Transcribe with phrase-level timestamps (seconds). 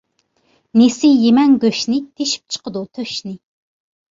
[0.81, 3.37] نېسى يېمەڭ گۆشنى، تېشىپ چىقىدۇ تۆشنى.